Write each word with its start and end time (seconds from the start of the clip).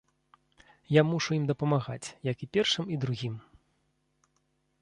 Я 0.95 1.01
мушу 1.09 1.31
ім 1.39 1.45
дапамагаць, 1.51 2.13
як 2.31 2.37
і 2.47 2.51
першым 2.57 2.85
і 2.97 2.99
другім. 3.05 3.35